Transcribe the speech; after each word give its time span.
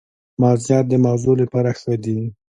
مغزيات 0.41 0.85
د 0.89 0.93
مغز 1.03 1.23
لپاره 1.41 1.71
ښه 1.79 1.93
دي 2.03 2.17